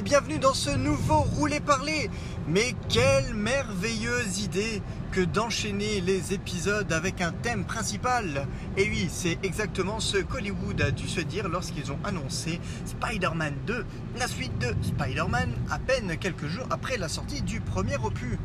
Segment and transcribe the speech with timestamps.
[0.00, 2.08] bienvenue dans ce nouveau Rouler Parler.
[2.48, 4.80] Mais quelle merveilleuse idée
[5.10, 8.46] que d'enchaîner les épisodes avec un thème principal.
[8.78, 13.84] Et oui, c'est exactement ce qu'Hollywood a dû se dire lorsqu'ils ont annoncé Spider-Man 2,
[14.18, 18.38] la suite de Spider-Man, à peine quelques jours après la sortie du premier opus.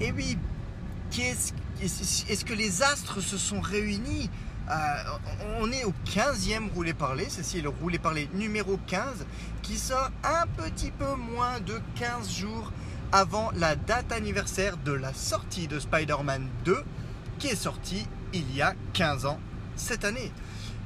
[0.00, 0.38] Et oui,
[1.18, 4.30] est-ce que les astres se sont réunis
[4.70, 4.74] euh,
[5.60, 9.26] on est au 15e roulé parler, ceci est le roulé parler numéro 15
[9.62, 12.72] qui sort un petit peu moins de 15 jours
[13.10, 16.84] avant la date anniversaire de la sortie de Spider-Man 2
[17.38, 19.40] qui est sortie il y a 15 ans
[19.76, 20.32] cette année.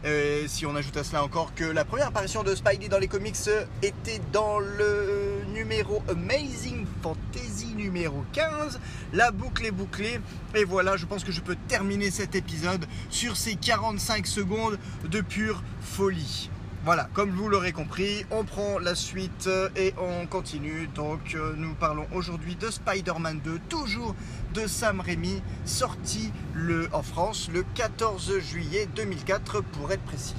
[0.04, 3.08] Euh, si on ajoute à cela encore que la première apparition de Spidey dans les
[3.08, 3.36] comics
[3.82, 8.80] était dans le numéro Amazing Fantasy numéro 15,
[9.12, 10.18] la boucle est bouclée
[10.56, 14.76] et voilà, je pense que je peux terminer cet épisode sur ces 45 secondes
[15.08, 16.50] de pure folie.
[16.84, 20.88] Voilà, comme vous l'aurez compris, on prend la suite et on continue.
[20.96, 24.16] Donc euh, nous parlons aujourd'hui de Spider-Man 2, toujours
[24.54, 30.34] de Sam Raimi, sorti le, en France le 14 juillet 2004 pour être précis.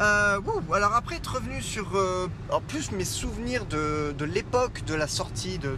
[0.00, 0.40] Euh,
[0.72, 5.58] alors après être revenu sur euh, en plus mes souvenirs de, l'époque de la sortie
[5.58, 5.76] de,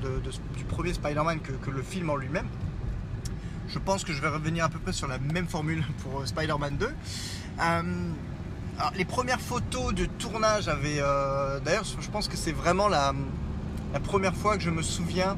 [0.57, 2.47] du premier Spider-Man que, le film en lui-même,
[3.69, 6.77] je pense que je vais revenir à peu près sur la même formule pour Spider-Man
[6.77, 6.89] 2
[8.97, 11.01] les premières photos de tournage avaient.
[11.01, 13.13] Euh, d'ailleurs, je pense que c'est vraiment la,
[14.05, 15.37] première fois que je me souviens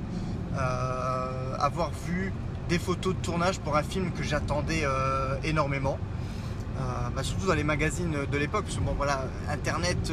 [0.57, 2.33] euh, avoir vu
[2.69, 5.99] des photos de tournage pour un film que j'attendais euh, énormément.
[7.15, 10.11] Bah, surtout dans les magazines de l'époque, parce que bon, voilà, Internet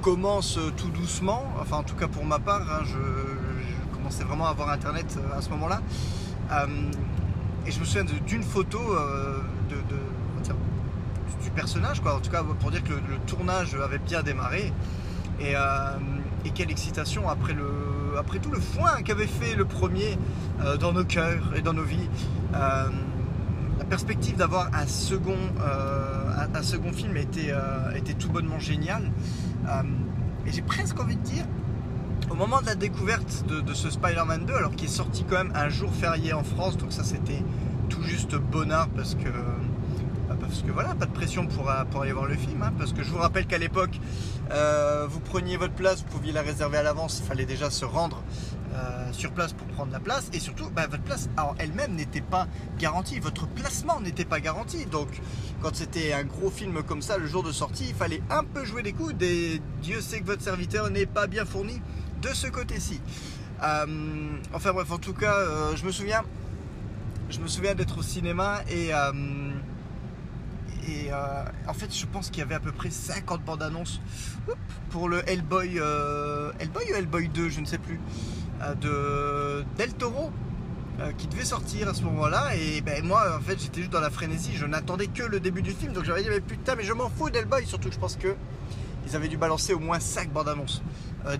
[0.00, 1.44] commence tout doucement.
[1.60, 5.42] Enfin, en tout cas pour ma part, hein, je, commençais vraiment à avoir Internet à
[5.42, 5.80] ce moment-là.
[7.66, 8.78] et je me souviens d'une photo
[9.68, 9.76] de
[11.44, 12.16] du personnage, quoi.
[12.16, 14.72] En tout cas, pour dire que le, tournage avait bien démarré.
[15.40, 15.98] Et, euh,
[16.54, 20.18] quelle excitation après, le, après tout le foin qu'avait fait le premier
[20.60, 22.08] euh, dans nos cœurs et dans nos vies.
[22.54, 22.88] Euh,
[23.84, 25.36] la perspective d'avoir un second,
[26.54, 27.52] un, second film était,
[27.94, 29.12] était tout bonnement génial.
[30.46, 31.44] et j'ai presque envie de dire,
[32.30, 35.52] au moment de la découverte de, ce Spider-Man 2, alors qu'il est sorti quand même
[35.54, 37.42] un jour férié en France, donc ça c'était
[37.90, 39.28] tout juste bonheur parce que
[40.40, 42.62] parce que voilà, pas de pression pour, euh, aller voir le film.
[42.62, 44.00] Hein, parce que je vous rappelle qu'à l'époque,
[44.50, 47.84] euh, vous preniez votre place, vous pouviez la réserver à l'avance, il fallait déjà se
[47.84, 48.22] rendre
[48.74, 50.28] euh, sur place pour prendre la place.
[50.32, 52.46] Et surtout, bah, votre place elle-même n'était pas
[52.78, 54.86] garantie, votre placement n'était pas garanti.
[54.86, 55.08] Donc,
[55.62, 58.64] quand c'était un gros film comme ça, le jour de sortie, il fallait un peu
[58.64, 59.22] jouer les coudes.
[59.22, 61.80] Et Dieu sait que votre serviteur n'est pas bien fourni
[62.22, 63.00] de ce côté-ci.
[63.60, 65.36] enfin bref, en tout cas,
[65.74, 66.22] je me souviens,
[67.30, 68.92] je me souviens d'être au cinéma et
[71.12, 74.00] euh, en fait, je pense qu'il y avait à peu près 50 bandes annonces
[74.90, 78.43] pour le Hellboy, euh, Hellboy ou Hellboy 2, je ne sais plus, euh,
[78.80, 80.30] de Del Toro
[81.18, 82.54] qui devait sortir à ce moment-là.
[82.56, 84.52] Et ben, moi, en fait, j'étais juste dans la frénésie.
[84.54, 85.92] Je n'attendais que le début du film.
[85.92, 87.66] Donc j'avais dit, mais putain, mais je m'en fous d'Hellboy.
[87.66, 88.34] Surtout que je pense que
[89.06, 90.82] ils avaient dû balancer au moins 5 bandes annonces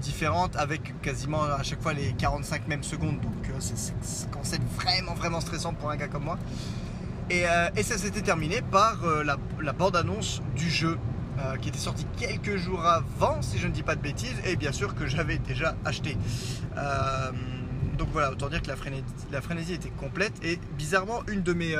[0.00, 3.20] différentes avec quasiment à chaque fois les 45 mêmes secondes.
[3.20, 6.38] Donc c'est commençait vraiment, vraiment stressant pour un gars comme moi.
[7.32, 10.98] Euh, et, ça s'était terminé par euh, la, bande-annonce du jeu
[11.38, 14.56] euh, qui était sorti quelques jours avant, si je ne dis pas de bêtises, et
[14.56, 16.16] bien sûr que j'avais déjà acheté.
[17.98, 20.32] donc voilà, autant dire que la frénésie, était complète.
[20.42, 21.76] Et bizarrement, une de mes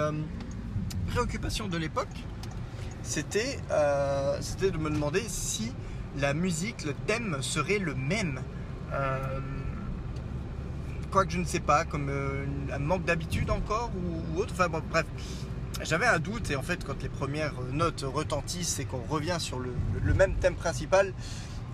[1.08, 2.16] préoccupations de l'époque,
[3.02, 5.72] c'était de me demander si
[6.16, 8.40] la musique, le thème serait le même
[11.22, 14.52] que je ne sais pas, comme euh, un manque d'habitude encore ou, autre.
[14.54, 15.06] Enfin bon, bref,
[15.82, 19.58] j'avais un doute et en fait quand les premières notes retentissent et qu'on revient sur
[19.58, 19.74] le,
[20.14, 21.12] même thème principal,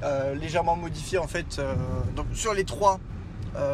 [0.03, 1.59] euh, légèrement modifié en fait.
[1.59, 1.75] Euh,
[2.17, 3.01] donc sur les trois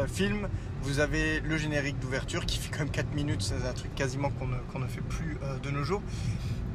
[0.07, 0.49] films,
[0.81, 4.31] vous avez le générique d'ouverture qui fait quand même 4 minutes, c'est un truc quasiment
[4.31, 6.01] qu'on ne, fait plus de nos jours.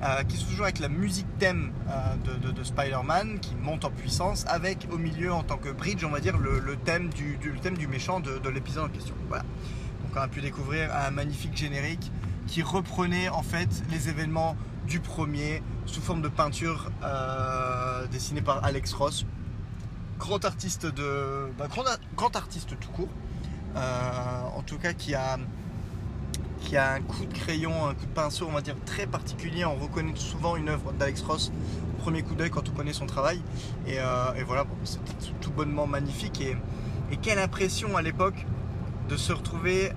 [0.03, 4.45] Euh, qui se toujours avec la musique thème euh, de, Spider-Man qui monte en puissance,
[4.49, 7.87] avec au milieu en tant que bridge, on va dire, le, thème, du, thème du
[7.87, 9.15] méchant de, l'épisode en question.
[9.29, 9.45] Voilà.
[9.45, 12.11] Donc on a pu découvrir un magnifique générique
[12.47, 14.57] qui reprenait en fait les événements
[14.87, 19.27] du premier sous forme de peinture euh, dessinée par Alex Ross,
[20.19, 21.69] grand artiste bah,
[22.81, 23.09] tout court,
[23.75, 25.39] en tout cas qui a
[26.63, 29.65] qui a un coup de crayon, un coup de pinceau, on va dire, très particulier.
[29.65, 31.53] On reconnaît souvent une œuvre d'Alex Ross
[31.93, 33.43] au premier coup d'œil quand on connaît son travail.
[33.87, 36.41] Et, euh, voilà, c'était tout bonnement magnifique.
[36.41, 36.57] Et,
[37.21, 38.47] quelle impression à l'époque
[39.11, 39.93] de se retrouver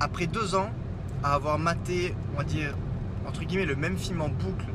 [0.00, 0.70] après deux ans
[1.22, 2.74] à avoir maté, on va dire,
[3.26, 4.66] entre guillemets, le même film en boucle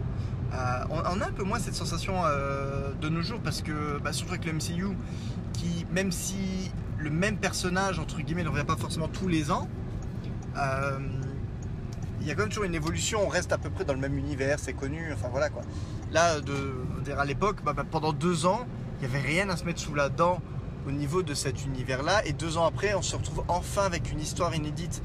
[0.89, 2.13] on, a un peu moins cette sensation
[3.01, 4.95] de nos jours parce que, bah, surtout avec le MCU,
[5.53, 9.67] qui, même si le même personnage, entre guillemets, ne revient pas forcément tous les ans,
[10.55, 13.99] il y a quand même toujours une évolution, on reste à peu près dans le
[13.99, 15.63] même univers, c'est connu, enfin voilà quoi.
[16.11, 16.35] Là,
[17.17, 18.65] à l'époque, bah, bah, pendant deux ans,
[19.01, 20.39] il n'y avait rien à se mettre sous la dent
[20.87, 24.19] au niveau de cet univers-là, et deux ans après, on se retrouve enfin avec une
[24.19, 25.01] histoire inédite.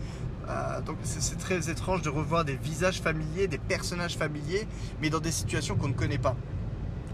[0.49, 4.67] Euh, donc c'est très étrange de revoir des visages familiers, des personnages familiers,
[5.01, 6.37] mais dans des situations qu'on ne connaît pas.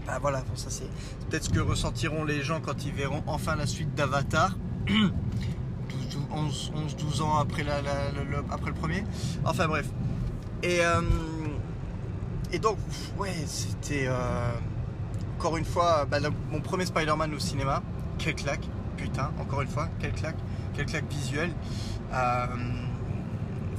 [0.07, 0.87] Bah voilà, ça c'est
[1.29, 4.55] peut-être ce que ressentiront les gens quand ils verront enfin la suite d'Avatar.
[6.35, 9.03] 11-12 ans après, le, premier.
[9.45, 9.87] Enfin bref.
[10.63, 11.01] Et, euh,
[12.61, 12.77] donc,
[13.17, 14.51] ouais, c'était euh,
[15.37, 16.17] encore une fois bah,
[16.51, 17.81] mon premier Spider-Man au cinéma.
[18.17, 18.67] Quel claque,
[18.97, 20.37] putain, encore une fois, quel claque,
[20.73, 21.51] quel claque visuel.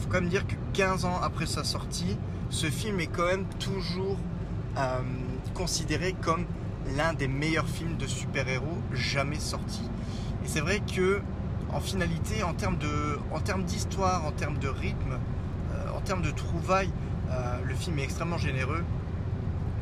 [0.07, 2.17] Faut quand même dire que 15 ans après sa sortie,
[2.51, 4.17] ce film est quand même toujours
[5.55, 6.45] considéré comme
[6.97, 9.89] l'un des meilleurs films de super-héros jamais sortis.
[10.45, 11.21] Et c'est vrai que
[11.73, 15.19] en finalité, en termes d'histoire, en termes de rythme,
[15.73, 16.93] euh, en termes de trouvailles,
[17.31, 18.85] euh, le film est extrêmement généreux.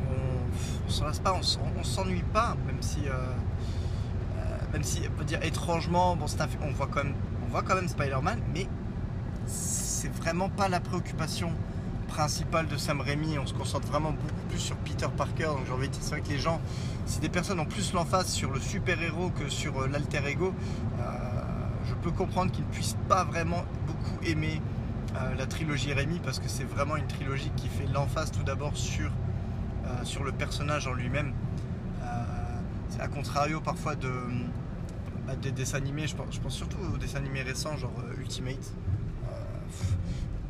[0.09, 3.11] On ne s'en pas, on, s'ennuie pas, même si, euh,
[4.73, 6.25] même si, on peut dire étrangement, bon,
[6.61, 7.13] on voit quand même,
[7.45, 8.67] on voit quand même Spider-Man, mais
[10.05, 11.51] c'est vraiment pas la préoccupation
[12.07, 13.39] principale de Sam Raimi.
[13.39, 15.45] On se concentre vraiment beaucoup plus sur Peter Parker.
[15.45, 16.61] Donc j'ai envie de dire, c'est vrai que les gens,
[17.07, 20.53] si des personnes ont plus l'emphase sur le super-héros que sur l'alter ego,
[21.87, 24.61] je peux comprendre qu'ils ne puissent pas vraiment beaucoup aimer
[25.15, 28.77] euh, la trilogie Rémi parce que c'est vraiment une trilogie qui fait l'emphase tout d'abord
[28.77, 31.33] sur, euh, sur le personnage en lui-même.
[32.03, 32.05] Euh,
[32.89, 34.11] c'est à contrario parfois de,
[35.25, 38.71] bah, des dessins animés, je pense, je pense, surtout aux dessins animés récents genre Ultimate.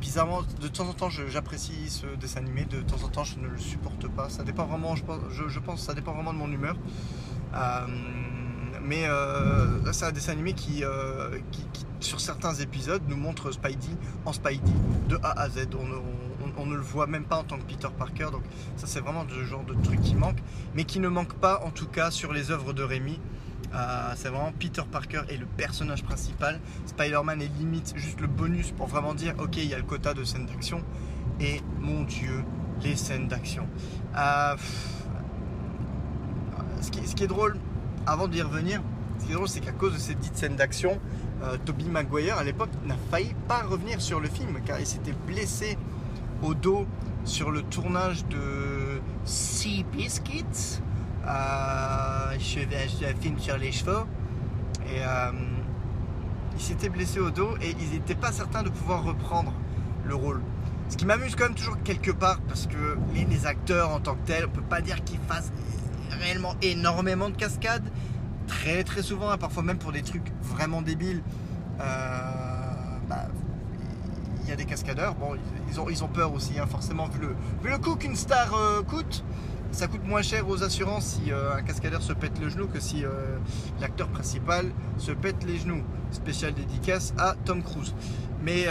[0.00, 3.48] Bizarrement, de temps en temps j'apprécie ce dessin animé, de temps en temps je ne
[3.48, 4.28] le supporte pas.
[4.28, 5.04] Ça dépend vraiment, je
[5.60, 6.76] pense, ça dépend vraiment de mon humeur
[8.86, 11.64] mais euh, c'est un dessin animé euh, qui,
[12.00, 13.88] sur certains épisodes nous montre Spidey
[14.24, 14.72] en Spidey
[15.08, 15.68] de A à Z.
[16.58, 18.42] On, ne le voit même pas en tant que Peter Parker, donc
[18.76, 20.38] ça c'est vraiment le genre de truc qui manque,
[20.74, 23.20] mais qui ne manque pas en tout cas sur les œuvres de Rémi.
[23.74, 26.60] Euh, c'est vraiment Peter Parker est le personnage principal.
[26.86, 30.14] Spider-Man est limite juste le bonus pour vraiment dire ok il y a le quota
[30.14, 30.82] de scènes d'action.
[31.40, 32.44] Et mon dieu,
[32.82, 33.68] les scènes d'action.
[36.80, 37.58] ce qui est drôle,
[38.06, 38.80] avant d'y revenir,
[39.18, 40.98] ce qui est drôle, c'est qu'à cause de cette dite scène d'action,
[41.42, 45.14] euh, Toby Maguire à l'époque n'a failli pas revenir sur le film car il s'était
[45.26, 45.76] blessé
[46.42, 46.86] au dos
[47.24, 50.80] sur le tournage de Sea Biscuits,
[51.26, 54.06] euh, un film sur les chevaux,
[54.86, 55.32] et euh,
[56.54, 59.52] il s'était blessé au dos et ils n'étaient pas certains de pouvoir reprendre
[60.04, 60.40] le rôle.
[60.88, 64.26] Ce qui m'amuse quand même toujours quelque part parce que les, acteurs en tant que
[64.26, 65.52] tels, on peut pas dire qu'ils fassent
[66.10, 67.88] réellement énormément de cascades,
[68.46, 71.22] très très souvent, hein, parfois même pour des trucs vraiment débiles.
[71.80, 72.30] Euh,
[73.08, 73.26] bah,
[74.44, 75.36] il y a des cascadeurs, bon,
[75.68, 78.54] ils ont, ils ont peur aussi, hein, forcément, vu le, vu le coût qu'une star
[78.54, 79.24] euh, coûte.
[79.72, 82.80] Ça coûte moins cher aux assurances si euh, un cascadeur se pète le genou que
[82.80, 83.04] si
[83.80, 85.82] l'acteur principal se pète les genoux.
[86.10, 87.94] Spécial dédicace à Tom Cruise.
[88.42, 88.66] Mais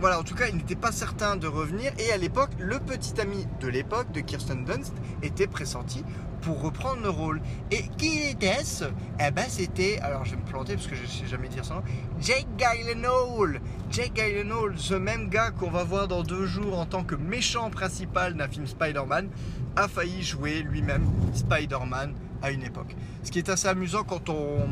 [0.00, 1.92] voilà, en tout cas, il n'était pas certain de revenir.
[1.98, 6.04] Et à l'époque, le petit ami de l'époque de Kirsten Dunst était pressenti
[6.40, 7.40] pour reprendre le rôle.
[7.70, 8.84] Et qui était-ce?
[9.20, 11.64] Eh ben c'était, alors je vais me planter parce que je ne sais jamais dire
[11.64, 11.82] son nom,
[12.20, 13.60] Jake Gyllenhaal.
[13.90, 17.70] Jake Gyllenhaal, ce même gars qu'on va voir dans deux jours en tant que méchant
[17.70, 19.30] principal d'un film Spider-Man,
[19.76, 22.94] a failli jouer lui-même Spider-Man à une époque.
[23.22, 24.66] Ce qui est assez amusant quand on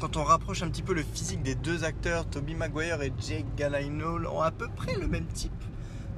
[0.00, 3.46] quand on rapproche un petit peu le physique des deux acteurs, Toby Maguire et Jake
[3.56, 5.50] Gyllenhaal ont à peu près le même type.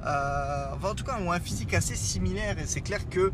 [0.05, 3.31] Euh, enfin, en tout cas, ont un physique assez similaire et c'est clair que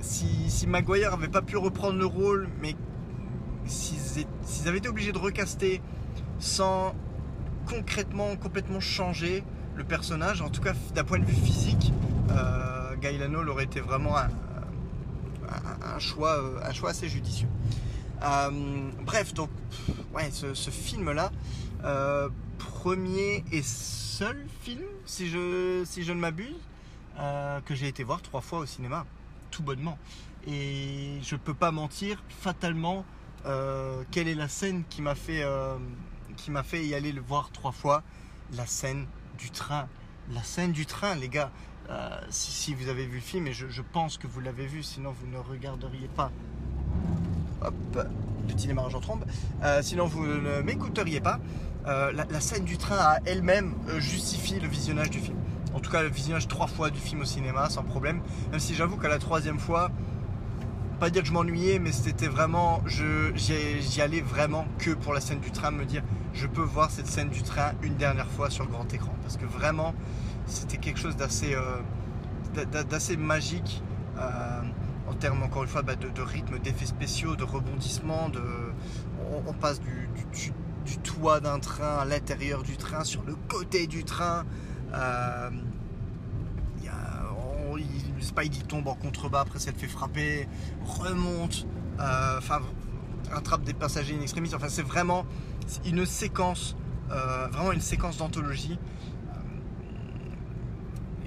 [0.00, 2.76] si, Maguire n'avait pas pu reprendre le rôle, mais
[3.66, 5.82] s'ils avaient été obligés de recaster
[6.38, 6.94] sans
[7.70, 9.44] concrètement complètement changer
[9.76, 11.92] le personnage, en tout cas d'un point de vue physique,
[12.30, 17.48] euh, Gailano aurait été vraiment un, choix, euh, un choix assez judicieux.
[18.22, 19.50] Euh, bref, donc,
[20.14, 21.30] ouais, ce, film-là,
[21.84, 26.56] euh, premier et seul film, si je, ne m'abuse,
[27.64, 29.06] que j'ai été voir trois fois au cinéma
[29.50, 29.98] tout bonnement.
[30.46, 33.04] Et je peux pas mentir, fatalement,
[34.10, 35.42] quelle est la scène qui m'a fait,
[36.40, 38.02] qui m'a fait y aller le voir trois fois
[38.56, 39.06] La scène
[39.38, 39.88] du train.
[40.32, 41.50] La scène du train, les gars.
[41.90, 45.12] Euh, si, vous avez vu le film, et je, pense que vous l'avez vu, sinon
[45.12, 46.30] vous ne regarderiez pas.
[47.62, 47.74] Hop,
[48.48, 49.24] petit démarrage en trombe.
[49.82, 51.40] sinon vous ne m'écouteriez pas.
[51.84, 55.36] La, la, scène du train à elle-même justifie le visionnage du film.
[55.74, 58.22] en tout cas le visionnage trois fois du film au cinéma sans problème.
[58.50, 59.90] Même si j'avoue qu'à la troisième fois,
[61.00, 65.40] pas dire que je m'ennuyais, mais c'était vraiment, j'y allais vraiment que pour la scène
[65.40, 66.02] du train, me dire
[66.34, 69.38] je peux voir cette scène du train une dernière fois sur le grand écran, parce
[69.38, 69.94] que vraiment
[70.46, 73.82] c'était quelque chose d'assez euh, magique.
[74.18, 74.60] Euh,
[75.08, 78.42] en termes encore une fois bah, de, rythme, d'effets spéciaux, de rebondissements, de,
[79.44, 80.08] on, passe du,
[80.84, 84.44] du toit d'un train à l'intérieur du train, sur le côté du train.
[84.94, 85.50] Euh,
[88.20, 90.48] Spidey tombe en contrebas, après ça le fait frapper,
[90.84, 91.66] remonte,
[91.98, 92.60] euh, enfin
[93.30, 94.54] rattrape des passagers in extremis.
[94.54, 95.24] Enfin, c'est vraiment
[95.84, 96.76] une séquence,
[97.10, 98.78] euh, vraiment une séquence d'anthologie.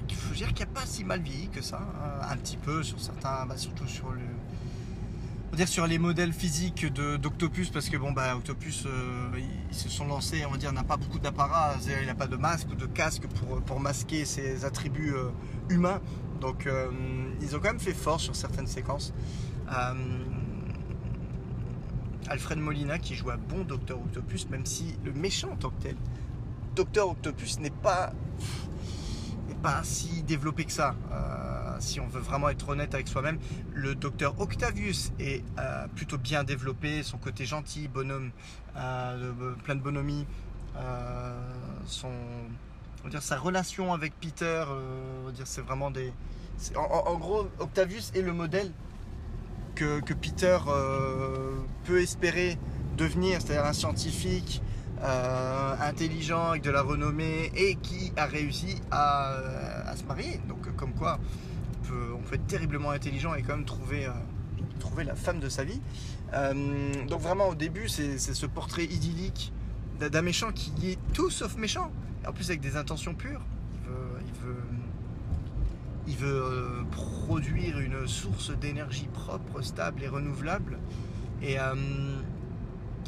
[0.09, 2.57] Il faut dire qu'il n'y a pas si mal vieilli que ça, hein, un petit
[2.57, 4.21] peu sur certains, bah, surtout sur le,
[5.65, 9.29] sur les modèles physiques d'Octopus parce que bon bah Octopus euh,
[9.69, 12.35] ils se sont lancés on va dire n'a pas beaucoup d'apparat il n'a pas de
[12.35, 13.27] masque ou de casque
[13.65, 15.29] pour, masquer ses attributs euh,
[15.69, 16.01] humains
[16.43, 16.91] donc euh,
[17.41, 19.13] ils ont quand même fait fort sur certaines séquences.
[22.27, 25.81] Alfred Molina qui joue un bon Docteur Octopus même si le méchant en tant que
[25.81, 25.95] tel
[26.75, 28.13] Docteur Octopus n'est pas
[29.47, 30.95] n'est si développé que ça
[31.83, 33.37] si on veut vraiment être honnête avec soi-même,
[33.73, 38.31] le docteur Octavius est euh, plutôt bien développé, son côté gentil, bonhomme,
[38.77, 40.25] euh, plein de bonhomie,
[40.77, 41.37] euh,
[41.85, 42.11] son,
[43.03, 44.65] on dire, sa relation avec Peter,
[45.25, 46.13] on dire, c'est vraiment des...
[46.75, 48.71] En, gros, Octavius est le modèle
[49.75, 50.57] que, que Peter
[51.83, 52.57] peut espérer
[52.95, 54.61] devenir, c'est-à-dire un scientifique,
[55.01, 60.39] intelligent, avec de la renommée et qui a réussi à, se marier.
[60.47, 61.19] Donc comme quoi,
[61.91, 64.11] on peut être terriblement intelligent et quand même trouver, euh,
[64.79, 65.81] trouver la femme de sa vie.
[66.33, 69.53] Euh, donc vraiment au début c'est ce portrait idyllique
[69.99, 71.91] d'un méchant qui est tout sauf méchant,
[72.27, 73.41] en plus avec des intentions pures.
[76.05, 80.77] Il veut, euh, produire une source d'énergie propre, stable et renouvelable.
[81.41, 81.55] Et,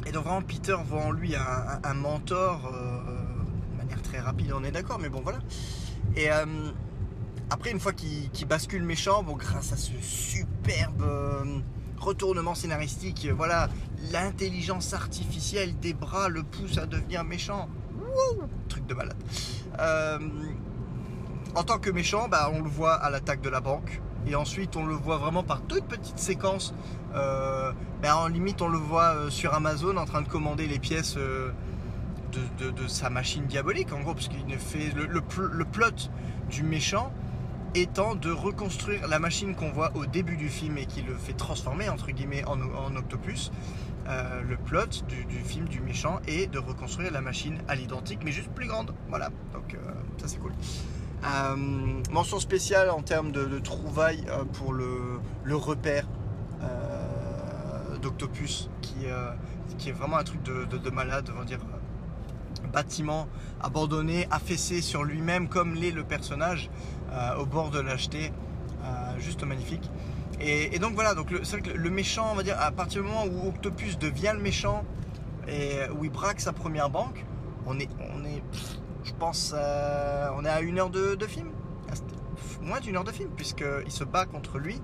[0.06, 2.70] et, donc vraiment Peter voit en lui un, mentor
[3.72, 5.38] de manière très rapide, on est d'accord, mais bon voilà.
[6.16, 6.28] Et
[7.48, 11.60] après, une fois qu'il bascule méchant, bon, grâce à ce superbe euh,
[11.96, 13.68] retournement scénaristique, euh, voilà,
[14.10, 17.68] l'intelligence artificielle des bras le pousse à devenir méchant.
[18.65, 19.16] truc de malade.
[19.78, 20.18] Euh,
[21.54, 24.00] en tant que méchant, bah, on le voit à l'attaque de la banque.
[24.26, 26.74] Et ensuite, on le voit vraiment par toutes petites séquences.
[27.12, 31.16] Bah, en limite, on le voit sur Amazon en train de commander les pièces
[32.58, 36.10] de, sa machine diabolique, en gros, parce qu'il fait le, plot
[36.50, 37.12] du méchant
[37.74, 41.34] étant de reconstruire la machine qu'on voit au début du film et qui le fait
[41.34, 43.50] transformer en, octopus.
[44.08, 48.32] Euh, le plot du, film du méchant est de reconstruire la machine à l'identique mais
[48.32, 48.94] juste plus grande.
[49.08, 49.78] Voilà, donc euh,
[50.18, 50.52] ça c'est cool.
[51.24, 51.56] Euh,
[52.12, 55.18] mention spéciale en termes de, trouvailles pour le,
[55.56, 56.06] repère
[58.00, 59.06] d'Octopus qui,
[59.88, 61.60] est vraiment un truc de, malade, on va dire
[62.72, 63.26] bâtiment
[63.60, 66.70] abandonné, affaissé sur lui-même comme l'est le personnage.
[67.38, 68.30] Au bord de l'acheter,
[68.86, 69.90] euh, juste magnifique.
[70.40, 73.24] Et, donc voilà, donc vrai que le méchant, on va dire, à partir du moment
[73.24, 74.84] où Octopus devient le méchant
[75.48, 77.24] et où il braque sa première banque,
[77.66, 78.42] on est, on est
[79.06, 81.50] je pense, euh, on est à une heure de, film.
[82.60, 84.80] Moins d'une heure de film, puisqu'il se bat contre lui.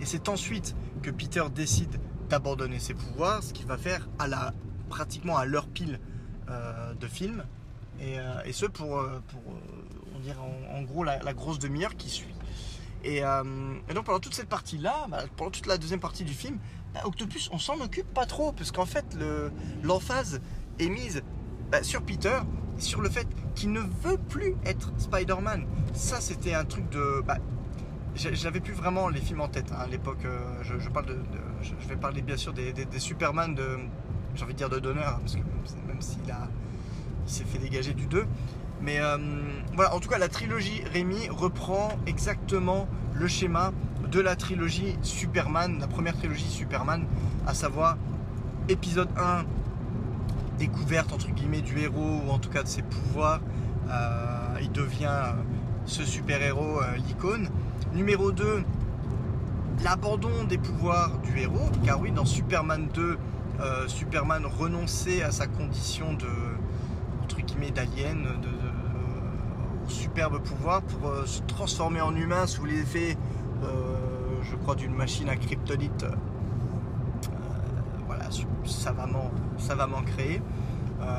[0.00, 4.54] Et c'est ensuite que Peter décide d'abandonner ses pouvoirs, ce qu'il va faire à la,
[4.88, 5.98] pratiquement à l'heure pile
[6.48, 7.44] de film.
[8.00, 8.18] Et,
[8.52, 9.42] ce pour, pour
[10.72, 12.33] en, gros la, grosse demi-heure qui suit.
[13.06, 16.58] Euh, et, donc pendant toute cette partie-là, bah, pendant toute la deuxième partie du film,
[16.94, 19.16] bah, Octopus, on s'en occupe pas trop, parce qu'en fait
[19.82, 20.40] l'emphase
[20.78, 21.22] est mise
[21.70, 22.38] bah, sur Peter,
[22.78, 25.66] sur le fait qu'il ne veut plus être Spider-Man.
[25.92, 27.22] Ça c'était un truc de...
[28.14, 30.24] j'avais plus vraiment les films en tête hein, à l'époque.
[30.24, 31.18] Euh, je, de,
[31.62, 33.78] je, vais parler bien sûr des, Superman de,
[34.34, 35.42] j'ai envie de dire de Donner, hein, parce que
[35.86, 36.48] même s'il a,
[37.26, 38.26] il s'est fait dégager du 2,
[38.80, 39.16] mais euh,
[39.74, 43.72] voilà, en tout cas, la trilogie Rémi reprend exactement le schéma
[44.10, 47.04] de la trilogie Superman, la première trilogie Superman,
[47.46, 47.96] à savoir
[48.68, 49.44] épisode 1,
[50.58, 53.40] découverte entre guillemets du héros, ou en tout cas de ses pouvoirs.
[53.90, 55.32] Euh, il devient euh,
[55.86, 57.48] ce super-héros, l'icône.
[57.94, 58.64] Numéro 2,
[59.84, 63.18] l'abandon des pouvoirs du héros, car oui, dans Superman 2,
[63.86, 66.26] Superman renonçait à sa condition de
[67.24, 68.63] entre guillemets d'alien, de,
[70.14, 73.16] pouvoir pour euh, se transformer en humain sous l'effet,
[73.62, 73.96] euh,
[74.42, 76.14] je crois, d'une machine à kryptonite, euh,
[78.06, 78.28] voilà,
[78.64, 80.40] savamment, savamment créée,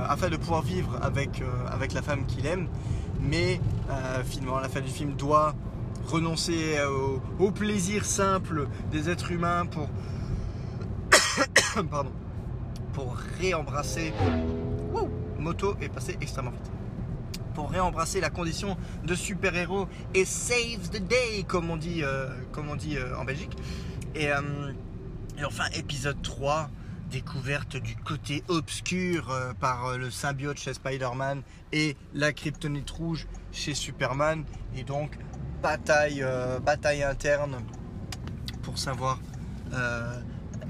[0.10, 2.68] afin de pouvoir vivre avec, avec la femme qu'il aime.
[3.22, 3.62] mais
[4.24, 5.54] finalement à la fin du film doit
[6.08, 6.80] renoncer
[7.40, 9.88] au, plaisir simple des êtres humains pour
[11.92, 12.12] pardon
[12.94, 14.12] pour réembrasser
[15.38, 16.75] moto est passé extrêmement vite
[17.56, 22.70] pour réembrasser la condition de super-héros et save the day, comme on dit, euh, comme
[22.70, 23.58] on dit euh, en Belgique.
[24.14, 24.74] Et, euh,
[25.40, 26.70] et, enfin, épisode 3,
[27.10, 34.44] découverte du côté obscur par le symbiote chez Spider-Man et la kryptonite rouge chez Superman.
[34.76, 35.18] Et donc,
[35.62, 36.26] bataille,
[36.66, 37.58] bataille interne
[38.64, 39.20] pour savoir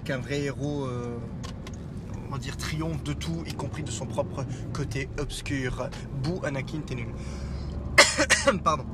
[0.03, 0.87] qu'un vrai héros
[2.37, 5.89] dire, triomphe de tout, y compris de son propre côté obscur.
[6.23, 6.95] Bou Anakin, t'es.
[8.63, 8.85] Pardon.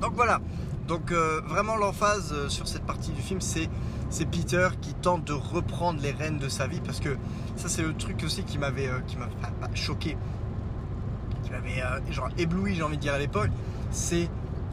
[0.00, 0.40] Donc voilà.
[0.86, 3.68] Donc euh, vraiment l'emphase euh, sur cette partie du film, c'est
[4.10, 7.16] c'est Peter qui tente de reprendre les rênes de sa vie parce que
[7.56, 10.18] ça c'est le truc aussi qui m'avait euh, qui m'avait choqué,
[11.42, 11.82] qui m'avait
[12.12, 13.50] genre ébloui, j'ai envie de dire à l'époque,
[13.90, 14.28] c'est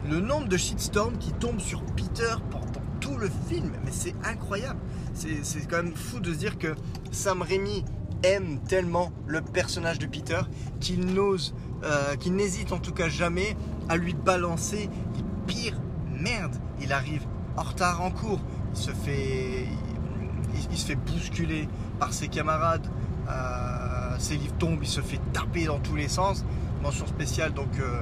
[0.10, 3.72] le nombre de shitstorms qui tombent sur Peter pendant tout le film.
[3.86, 4.81] Mais c'est incroyable
[5.14, 6.76] c'est quand même fou de se dire que
[7.12, 7.84] Sam Raimi
[8.24, 10.42] aime tellement le personnage de Peter
[10.80, 11.54] qu'il n'ose,
[11.84, 13.56] euh, qu'il n'hésite en tout cas jamais
[13.90, 15.80] à lui balancer les pires
[16.20, 16.56] merdes.
[16.82, 17.24] Il arrive
[17.58, 18.40] en retard en cours,
[18.74, 19.68] il se fait,
[21.06, 21.68] bousculer
[22.00, 22.88] par ses camarades,
[23.30, 26.46] euh, ses livres tombent, il se fait taper dans tous les sens.
[26.84, 28.02] Mention spéciale donc euh,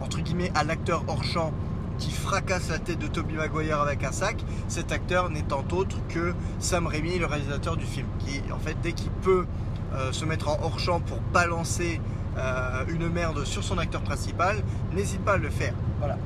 [0.00, 1.52] entre guillemets à l'acteur hors champ
[1.98, 4.36] qui fracasse la tête de Toby Maguire avec un sac,
[4.68, 8.92] cet acteur n'étant autre que Sam Raimi, le réalisateur du film, qui en fait dès
[8.92, 9.46] qu'il peut
[9.94, 12.00] euh, se mettre en hors champ pour balancer
[12.36, 15.74] euh, une merde sur son acteur principal, n'hésite pas à le faire.
[15.98, 16.18] Voilà.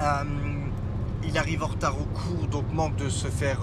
[0.00, 0.24] Euh,
[1.22, 3.60] il arrive en retard au cours, donc manque de se faire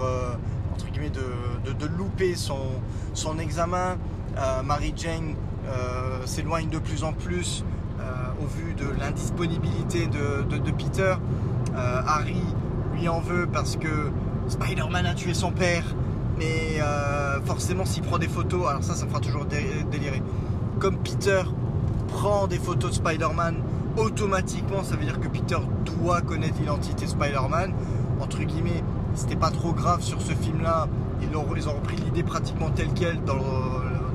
[0.72, 2.58] entre guillemets de, louper son,
[3.14, 3.98] son examen.
[4.64, 5.36] Mary Jane
[6.24, 7.64] s'éloigne de plus en plus
[8.44, 11.14] vu de l'indisponibilité de, Peter.
[11.74, 12.42] Euh, Harry
[12.94, 14.10] lui en veut parce que
[14.48, 15.84] Spider-Man a tué son père,
[16.38, 20.22] mais euh, forcément s'il prend des photos, alors ça ça me fera toujours délirer.
[20.78, 21.42] Comme Peter
[22.08, 23.56] prend des photos de Spider-Man,
[23.96, 27.72] automatiquement ça veut dire que Peter doit connaître l'identité de Spider-Man.
[28.20, 28.82] Entre guillemets,
[29.14, 30.88] c'était pas trop grave sur ce film-là.
[31.22, 33.36] Ils ont, ils ont repris l'idée pratiquement telle qu'elle dans,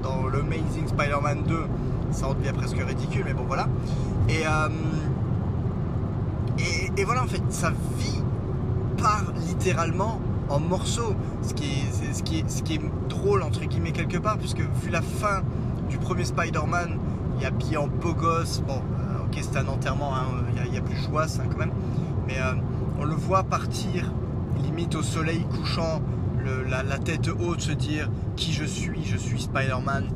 [0.04, 1.64] dans l'Amazing Spider-Man 2
[2.12, 3.68] ça en devient presque ridicule, mais bon voilà.
[4.30, 4.70] Euh,
[6.58, 8.24] et, et, voilà, en fait, sa vie
[8.98, 13.64] part littéralement en morceaux, ce qui est, ce qui est, ce qui est drôle, entre
[13.66, 15.42] guillemets, quelque part, puisque vu la fin
[15.90, 16.98] du premier Spider-Man,
[17.40, 20.26] il a bien en beau gosse, bon, euh, ok, c'est un enterrement, hein,
[20.66, 21.74] il, y a, plus joie, ça quand même,
[22.28, 22.54] mais euh,
[23.00, 24.12] on le voit partir
[24.64, 26.02] limite au soleil couchant,
[26.70, 30.10] la, tête haute, se dire qui je suis, je suis Spider-Man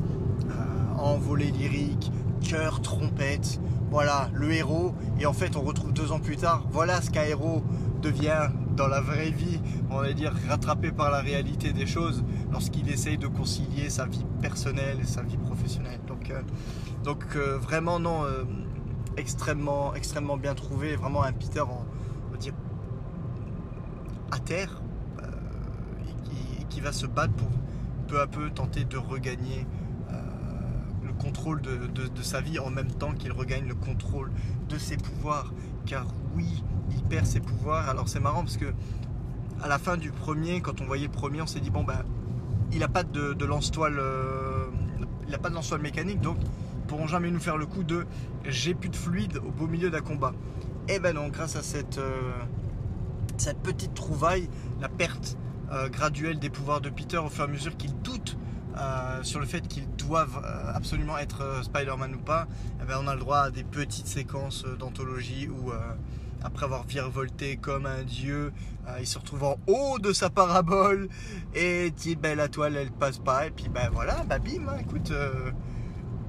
[1.02, 2.10] envolée lyrique,
[2.42, 3.60] cœur, trompette.
[3.90, 4.94] Voilà, le héros.
[5.20, 7.62] Et en fait, on retrouve deux ans plus tard, voilà ce qu'un héros
[8.00, 9.60] devient dans la vraie vie,
[9.90, 14.24] on va dire rattrapé par la réalité des choses lorsqu'il essaye de concilier sa vie
[14.40, 16.00] personnelle et sa vie professionnelle.
[16.06, 16.42] Donc, euh,
[17.36, 18.44] euh, vraiment non, euh,
[19.16, 21.62] extrêmement, extrêmement bien trouvé, vraiment un Peter
[24.30, 24.80] à terre,
[26.24, 27.48] qui, qui, va se battre pour
[28.08, 29.66] peu à peu tenter de regagner
[31.22, 34.30] contrôle de, sa vie en même temps qu'il regagne le contrôle
[34.68, 35.52] de ses pouvoirs.
[35.86, 37.88] Car oui, il perd ses pouvoirs.
[37.88, 38.72] Alors c'est marrant parce que
[39.62, 42.02] à la fin du premier, quand on voyait le premier, on s'est dit bon ben
[42.72, 44.66] il n'a pas de, lance-toile, euh,
[45.28, 46.38] il a pas de lance-toile mécanique, donc
[46.88, 48.06] pourront jamais nous faire le coup de
[48.44, 50.32] j'ai plus de fluide au beau milieu d'un combat.
[50.88, 52.32] Et eh ben non, grâce à cette, euh,
[53.36, 54.48] cette petite trouvaille,
[54.80, 55.36] la perte
[55.70, 58.36] euh, graduelle des pouvoirs de Peter au fur et à mesure qu'il doute
[59.22, 59.86] sur le fait qu'ils
[60.20, 62.46] euh, absolument être euh, Spider-Man ou pas,
[62.80, 65.70] eh ben, on a le droit à des petites séquences d'anthologie où,
[66.44, 68.52] après avoir virevolté comme un dieu,
[68.98, 71.08] il se retrouve en haut de sa parabole
[71.54, 73.46] et dit ben, la toile elle passe pas.
[73.46, 75.12] Et puis ben voilà, bah bim, hein, écoute,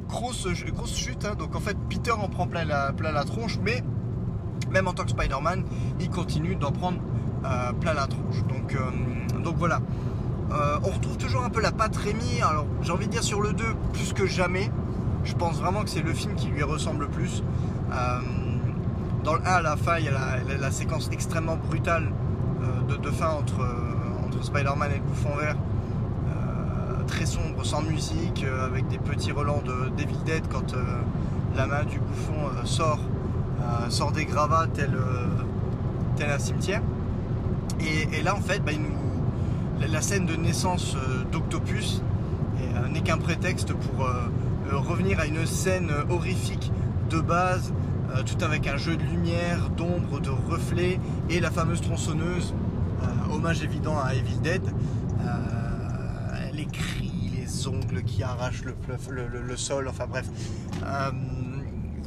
[0.08, 1.26] grosse, grosse chute.
[1.26, 1.36] Hein.
[1.36, 3.84] donc en fait, Peter en prend plein la, plein la tronche, mais
[4.70, 5.66] même en tant que Spider-Man,
[6.00, 7.02] il continue d'en prendre
[7.80, 8.44] plein la tronche.
[8.48, 8.78] Donc,
[9.42, 9.82] donc voilà.
[10.52, 12.42] Euh, on retrouve toujours un peu la patte Rémi.
[12.42, 14.70] Alors, j'ai envie de dire sur le 2, plus que jamais.
[15.24, 17.44] Je pense vraiment que c'est le film qui lui ressemble le plus.
[17.92, 18.20] Euh,
[19.24, 22.12] dans le 1, à la fin, il y a la, séquence extrêmement brutale
[22.62, 23.66] euh, de, fin entre,
[24.26, 25.56] entre Spider-Man et le bouffon vert.
[27.08, 30.74] très sombre, sans musique, avec des petits relents de Devil Dead quand
[31.56, 33.00] la main du bouffon sort,
[33.90, 34.90] sort des gravats tel,
[36.22, 36.82] un cimetière.
[37.82, 39.13] Et, là, en fait, bah, il nous
[39.88, 42.02] la scène de naissance euh, d'Octopus
[42.60, 44.30] euh, n'est qu'un prétexte pour euh,
[44.72, 46.72] revenir à une scène horrifique
[47.10, 47.74] de base,
[48.26, 52.54] tout avec un jeu de lumière, d'ombre, de reflets et la fameuse tronçonneuse,
[53.32, 54.64] hommage évident à Evil Dead.
[56.54, 60.28] les cris, les ongles qui arrachent le, sol, enfin bref.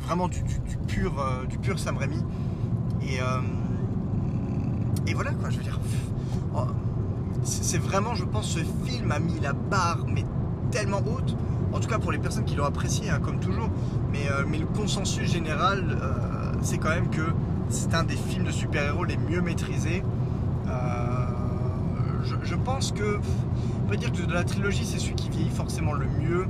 [0.06, 0.42] vraiment du,
[0.88, 2.24] pur, du pur Sam Raimi.
[3.02, 3.20] Et,
[5.14, 5.78] voilà quoi, je veux dire.
[6.54, 6.66] Oh,
[7.46, 10.24] c'est vraiment, je pense, ce film a mis la barre, mais
[10.70, 11.36] tellement haute.
[11.72, 13.68] En tout cas pour les personnes qui l'ont apprécié, hein, comme toujours.
[14.12, 17.22] Mais, euh, mais, le consensus général, euh, c'est quand même que
[17.68, 20.02] c'est un des films de super-héros les mieux maîtrisés.
[20.68, 23.18] Euh, je, pense que,
[23.84, 26.46] on peut dire que de la trilogie, c'est celui qui vieillit forcément le mieux.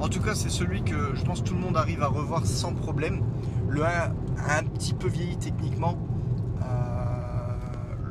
[0.00, 2.74] En tout cas, c'est celui que je pense tout le monde arrive à revoir sans
[2.74, 3.22] problème.
[3.68, 5.96] Le 1 a un petit peu vieilli techniquement.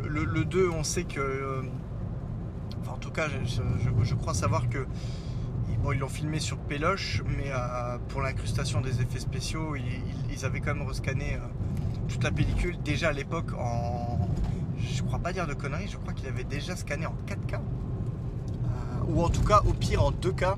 [0.03, 1.61] le, 2, on sait que
[3.15, 3.27] cas,
[4.03, 4.85] je, crois savoir que
[5.81, 10.59] bon, ils l'ont filmé sur Péloche, mais euh, pour l'incrustation des effets spéciaux, ils, avaient
[10.59, 11.39] quand même rescanné euh,
[12.09, 14.27] toute la pellicule déjà à l'époque en.
[14.77, 17.55] Je crois pas dire de conneries, je crois qu'il avait déjà scanné en 4K.
[17.55, 17.59] Euh,
[19.07, 20.55] ou en tout cas, au pire, en 2K,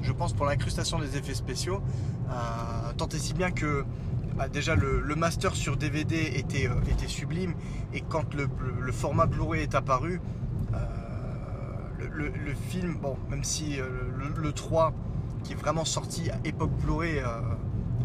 [0.00, 1.82] je pense, pour l'incrustation des effets spéciaux.
[2.96, 3.84] tant et si bien que
[4.36, 7.54] bah, déjà le, master sur DVD était, était sublime
[7.92, 8.48] et quand le,
[8.80, 10.20] le format Blu-ray est apparu,
[12.12, 13.86] le, film, bon, même si euh,
[14.36, 14.92] le, 3,
[15.44, 17.24] qui est vraiment sorti à époque Blu-ray, euh,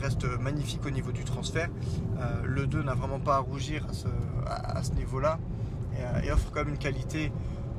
[0.01, 1.69] reste magnifique au niveau du transfert,
[2.19, 3.85] euh, le 2 n'a vraiment pas à rougir
[4.45, 5.39] à ce, niveau-là
[6.23, 7.31] et, offre quand même une qualité,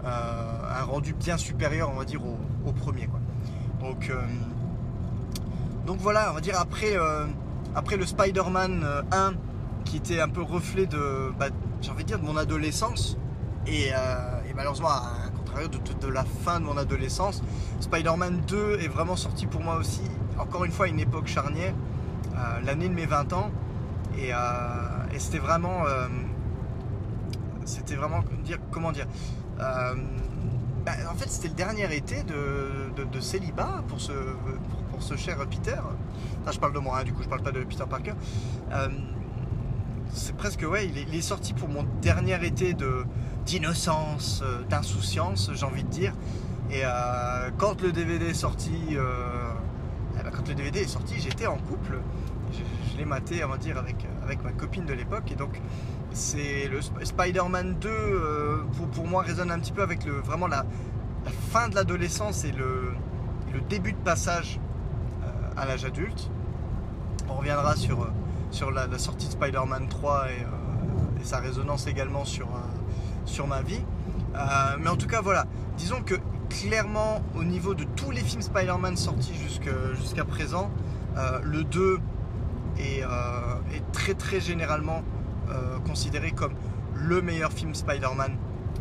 [0.05, 3.09] un rendu bien supérieur, on va dire, au, premier.
[3.81, 4.11] Donc,
[5.87, 6.97] donc voilà, on va dire après,
[7.75, 9.33] après le Spider-Man 1,
[9.85, 11.47] qui était un peu reflet de, bah,
[11.83, 13.19] j'ai envie de dire, de mon adolescence,
[13.67, 13.91] et
[14.55, 14.89] malheureusement
[15.65, 17.43] de, la fin de mon adolescence.
[17.81, 20.03] Spider-Man 2 est vraiment sorti pour moi aussi,
[20.39, 21.75] encore une fois, une époque charnière,
[22.35, 23.51] euh, l'année de mes 20 ans.
[24.19, 24.37] Et, euh,
[25.19, 25.87] c'était vraiment.
[25.87, 26.09] Euh,
[27.65, 28.23] c'était vraiment.
[28.45, 29.07] Dire, comment dire
[29.57, 29.95] bah,
[31.11, 34.13] En fait, c'était le dernier été de, célibat pour ce,
[34.91, 35.79] pour, ce cher Peter.
[36.43, 38.13] Enfin, je parle de moi, hein, du coup, je parle pas de Peter Parker
[40.13, 43.05] c'est presque ouais, il est, sorti pour mon dernier été de
[43.47, 46.13] d'innocence, euh, d'insouciance, j'ai envie de dire.
[46.71, 49.53] Et euh, quand le DVD est sorti, euh,
[50.19, 51.99] eh ben, quand le DVD est sorti, j'étais en couple.
[52.53, 55.31] Je, l'ai maté, on va dire, avec, avec ma copine de l'époque.
[55.31, 55.61] Et donc,
[56.13, 57.91] c'est le Spider-Man 2
[58.77, 60.65] pour, pour, moi résonne un petit peu avec le, vraiment la,
[61.51, 62.93] fin de l'adolescence et le,
[63.53, 64.59] le, début de passage
[65.57, 66.31] à l'âge adulte.
[67.29, 68.07] On reviendra sur
[68.51, 72.49] sur la, sortie de Spider-Man 3 euh, et, sa résonance également sur,
[73.27, 73.83] sur ma vie.
[74.35, 75.47] Euh, mais en tout cas, voilà.
[75.77, 76.15] Disons que
[76.49, 80.71] clairement, au niveau de tous les films Spider-Man sortis jusqu'à présent,
[81.43, 81.99] le 2
[82.79, 83.03] est,
[83.93, 85.03] très très généralement
[85.87, 86.53] considéré comme
[86.95, 88.37] le meilleur film Spider-Man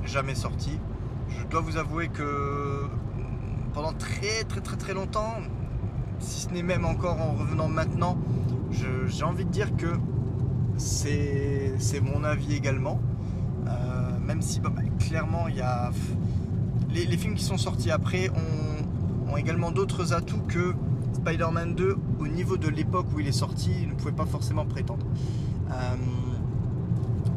[0.05, 0.79] jamais sorti.
[1.27, 2.87] Je dois vous avouer que
[3.73, 5.35] pendant très très très très longtemps,
[6.19, 8.17] si ce n'est même encore en revenant maintenant,
[8.71, 9.87] j'ai envie de dire que
[10.77, 12.99] c'est mon avis également.
[14.25, 15.91] Euh, même si bah, clairement il y a
[16.93, 20.73] les, films qui sont sortis après ont, également d'autres atouts que
[21.13, 25.05] Spider-Man 2 au niveau de l'époque où il est sorti ne pouvait pas forcément prétendre.
[25.71, 25.73] Euh,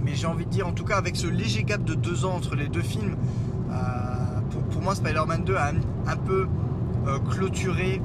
[0.04, 2.36] mais j'ai envie de dire en tout cas avec ce léger gap de deux ans
[2.36, 3.16] entre les deux films,
[3.72, 3.74] euh,
[4.70, 5.72] pour, moi Spider-Man 2 a
[6.06, 6.46] un, peu
[7.30, 8.00] clôturé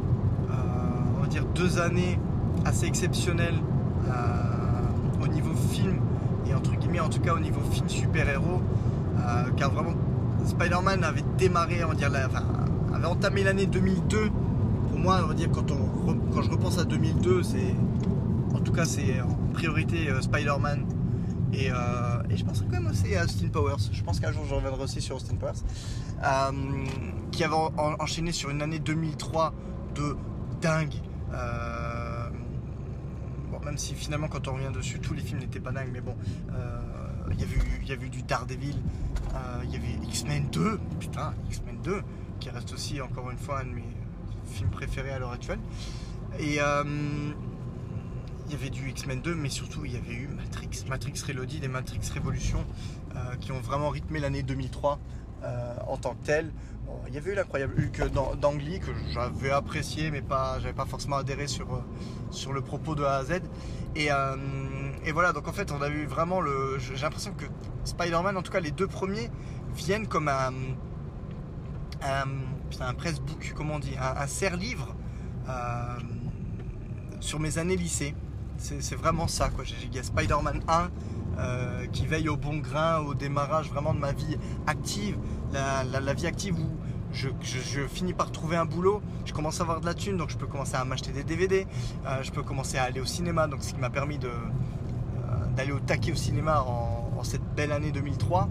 [0.50, 2.18] on va dire deux années
[2.66, 3.54] assez exceptionnel
[4.08, 6.00] euh, au niveau film
[6.48, 8.62] et entre guillemets en tout cas au niveau film super-héros
[9.18, 9.94] euh, car vraiment
[10.46, 12.12] Spider-Man avait démarré on va dire
[12.94, 14.30] avait entamé l'année 2002
[14.90, 17.76] pour moi on va dire quand, on, quand je repense à 2002 c'est
[18.54, 20.86] en tout cas c'est en priorité euh, Spider-Man
[21.54, 23.78] et, et, je penserais quand même aussi à Austin Powers.
[23.92, 25.62] Je pense qu'un jour je reviendrai aussi sur Austin Powers.
[27.32, 27.54] qui avait
[28.00, 29.54] enchaîné sur une année 2003
[29.94, 30.16] de
[30.60, 30.96] dingue
[33.64, 36.16] même si finalement quand on revient dessus, tous les films n'étaient pas dingues, mais bon,
[36.54, 36.80] euh,
[37.32, 38.76] il y, a eu, du Daredevil,
[39.34, 42.02] euh, il y avait X-Men 2, putain, X-Men 2,
[42.40, 43.84] qui reste aussi encore une fois un de mes
[44.46, 45.60] films préférés à l'heure actuelle.
[46.40, 46.84] Et euh,
[48.46, 51.64] il y avait du X-Men 2, mais surtout il y avait eu Matrix, Matrix Reloaded
[51.64, 52.66] et Matrix Révolution,
[53.40, 55.00] qui ont vraiment rythmé l'année 2003
[55.88, 56.52] en tant que telle
[57.08, 61.18] il y avait eu l'incroyable Hulk d'Angly que j'avais apprécié, mais pas, j'avais pas forcément
[61.18, 61.80] adhéré sur, euh,
[62.32, 63.42] sur le propos de A à Z.
[63.98, 64.36] Euh,
[65.06, 66.78] et, voilà, donc en fait, on a eu vraiment le.
[66.80, 67.46] J'ai l'impression que
[67.84, 69.30] Spider-Man, en tout cas les deux premiers,
[69.76, 70.54] viennent comme un.
[72.02, 72.28] un,
[72.80, 74.96] un presse-book, comment on dit, un, serre-livre
[77.20, 78.16] sur mes années lycée.
[78.58, 79.50] C'est vraiment ça.
[79.50, 79.66] Quoi.
[79.84, 80.90] Il y a Spider-Man 1
[81.92, 85.18] qui veille au bon grain, au démarrage vraiment de ma vie active,
[85.54, 86.78] la vie active où
[87.14, 90.38] je, finis par trouver un boulot, je commence à avoir de la thune, donc je
[90.38, 91.68] peux commencer à m'acheter des DVD,
[92.06, 94.30] euh, je peux commencer à aller au cinéma, donc ce qui m'a permis euh,
[95.56, 98.50] d'aller au taquet au cinéma en, cette belle année 2003.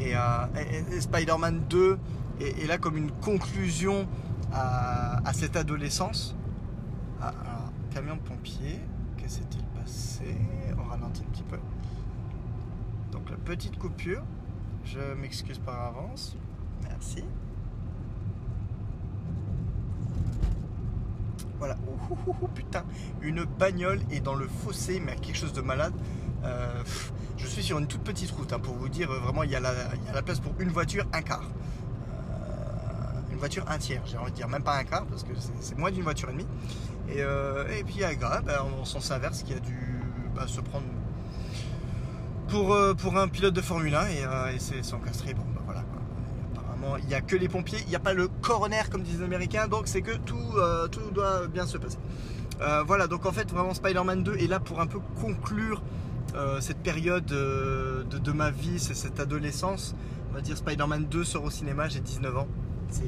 [0.00, 1.98] Euh, et, Spider-Man 2
[2.40, 4.08] est, là comme une conclusion
[4.52, 6.34] à, cette adolescence.
[7.22, 7.32] Ah,
[7.94, 8.80] camion de pompier,
[9.22, 10.36] que s'est-il passé?
[10.76, 11.58] On ralentit un petit peu.
[13.12, 14.22] Donc la petite coupure,
[14.84, 16.36] je m'excuse par avance.
[16.82, 17.24] Merci.
[21.58, 21.76] Voilà,
[22.54, 22.84] putain,
[23.20, 25.92] une bagnole est dans le fossé, mais quelque chose de malade.
[26.44, 26.82] Euh,
[27.36, 29.60] je suis sur une toute petite route, hein, pour vous dire, vraiment, il y, a
[29.60, 31.42] la, place pour une voiture, un quart.
[31.42, 35.32] Euh, une voiture un tiers, j'ai envie de dire, même pas un quart, parce que
[35.60, 36.46] c'est moins d'une voiture et demie.
[37.08, 40.00] Et, euh, puis, à grave, ben, on sens inverse qui a dû
[40.36, 40.86] bah, se prendre
[42.48, 45.34] pour, pour un pilote de Formule 1 et, et c'est encastré.
[45.34, 45.84] Bon, bah, voilà
[46.98, 49.24] il n'y a que les pompiers, il n'y a pas le coroner comme disent les
[49.24, 51.98] Américains, donc c'est que tout, euh, doit bien se passer.
[52.60, 55.82] Euh, voilà, donc en fait vraiment Spider-Man 2 est là pour un peu conclure
[56.34, 59.94] euh, cette période de, ma vie, c'est cette adolescence.
[60.30, 62.48] On va dire Spider-Man 2 sort au cinéma, j'ai 19 ans.
[62.90, 63.04] C'est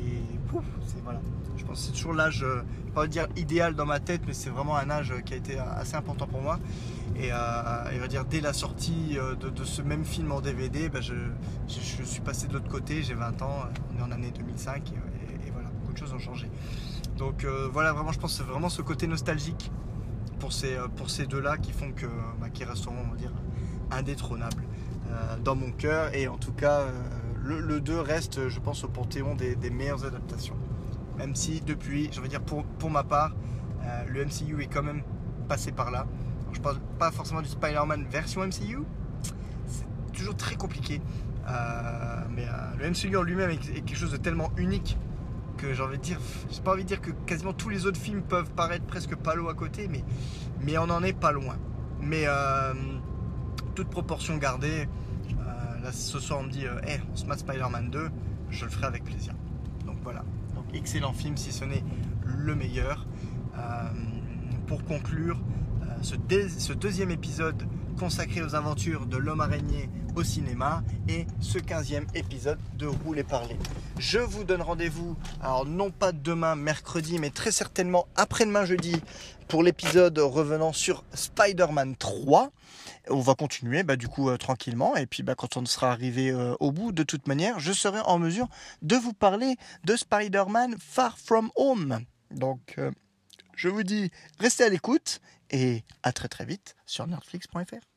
[1.05, 1.21] voilà.
[1.57, 4.51] Je pense que c'est toujours l'âge, je pas dire idéal dans ma tête, mais c'est
[4.51, 6.59] vraiment un âge qui a été assez important pour moi.
[7.17, 11.03] Et, euh, va dire dès la sortie euh, de, ce même film en DVD, ben,
[11.03, 11.15] je,
[11.69, 14.93] suis passé de l'autre côté, j'ai 20 ans, on est en année 2005
[15.47, 16.51] et, voilà, beaucoup de choses ont changé.
[17.19, 19.71] Donc euh, voilà, vraiment, je pense que c'est vraiment ce côté nostalgique
[20.39, 20.79] pour ces,
[21.27, 22.07] deux-là qui font que,
[22.41, 23.33] bah, qui resteront, on va dire,
[23.91, 24.65] indétrônables
[25.45, 26.15] dans mon cœur.
[26.15, 26.87] Et en tout cas,
[27.43, 30.57] le, 2 reste, je pense, au panthéon des, meilleures adaptations.
[31.21, 33.33] Même si depuis, je veux dire, pour, ma part,
[34.09, 35.03] le MCU est quand même
[35.49, 36.07] passé par là
[36.53, 38.81] je parle pas forcément du Spider-Man version MCU.
[39.67, 41.01] C'est toujours très compliqué.
[41.49, 44.97] Euh, mais euh, le MCU en lui-même est, quelque chose de tellement unique
[45.57, 46.19] que j'ai envie de dire,
[46.51, 49.49] j'ai pas envie de dire que quasiment tous les autres films peuvent paraître presque palo
[49.49, 50.03] à côté, mais,
[50.61, 51.57] mais on en est pas loin.
[52.01, 52.73] Mais euh,
[53.75, 54.89] toute proportion gardée,
[55.83, 58.11] là ce soir on me dit, hey, on se met Spider-Man 2,
[58.51, 59.35] je le ferai avec plaisir.
[59.85, 60.25] Donc voilà,
[60.75, 61.85] excellent film si ce n'est
[62.25, 63.07] le meilleur.
[64.67, 65.39] pour conclure,
[66.03, 67.63] ce, deuxième épisode
[67.99, 73.57] consacré aux aventures de l'homme araignée au cinéma et ce quinzième épisode de Rouler Parler.
[73.99, 78.97] Je vous donne rendez-vous, alors non pas demain mercredi, mais très certainement après-demain jeudi
[79.49, 82.51] pour l'épisode revenant sur Spider-Man 3.
[83.09, 86.31] On va continuer bah, du coup euh, tranquillement et puis bah, quand on sera arrivé
[86.31, 88.49] euh, au bout, de toute manière, je serai en mesure
[88.83, 92.01] de vous parler de Spider-Man Far From Home.
[92.31, 92.91] Donc euh,
[93.57, 97.90] je vous dis, restez à l'écoute et à très très vite sur nerdflix.fr.